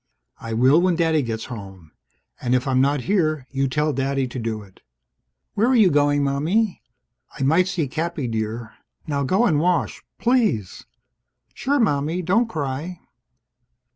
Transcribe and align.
"I 0.39 0.53
will 0.53 0.81
when 0.81 0.95
Daddy 0.95 1.21
gets 1.21 1.45
home. 1.45 1.91
And 2.41 2.55
if 2.55 2.67
I'm 2.67 2.81
not 2.81 3.01
here, 3.01 3.45
you 3.51 3.67
tell 3.67 3.93
Daddy 3.93 4.27
to 4.29 4.39
do 4.39 4.63
it." 4.63 4.81
"Where 5.53 5.67
are 5.67 5.75
you 5.75 5.91
going, 5.91 6.23
Mommie?" 6.23 6.81
"I 7.37 7.43
might 7.43 7.67
see 7.67 7.87
Cappy, 7.87 8.27
dear. 8.27 8.73
Now 9.05 9.21
go 9.21 9.45
and 9.45 9.59
wash, 9.59 10.01
please!" 10.17 10.87
"Sure, 11.53 11.79
Mommie. 11.79 12.23
Don't 12.23 12.47
cry." 12.49 12.99